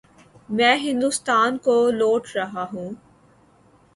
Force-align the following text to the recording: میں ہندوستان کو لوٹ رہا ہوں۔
میں 0.49 0.75
ہندوستان 0.77 1.57
کو 1.57 1.75
لوٹ 1.91 2.27
رہا 2.35 2.65
ہوں۔ 2.73 2.89